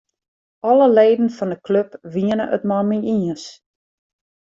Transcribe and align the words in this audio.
Alle 0.69 0.87
leden 0.97 1.29
fan 1.37 1.53
'e 1.53 1.57
klup 1.65 1.91
wiene 2.13 2.45
it 2.55 2.63
mei 2.69 2.83
my 2.89 2.99
iens. 3.15 3.43